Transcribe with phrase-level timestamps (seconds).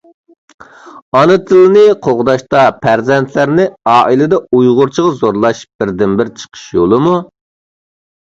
[1.17, 7.15] ئانا تىلنى قوغداشتا پەرزەنتلەرنى ئائىلىدە ئۇيغۇرچىغا زورلاش بىردىنبىر چىقىش يولىمۇ؟